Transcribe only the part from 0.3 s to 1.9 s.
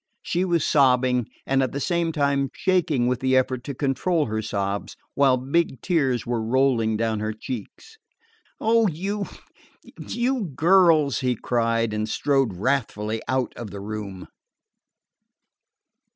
was sobbing, and at the